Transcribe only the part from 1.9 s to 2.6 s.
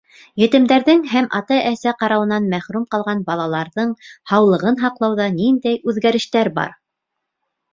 ҡарауынан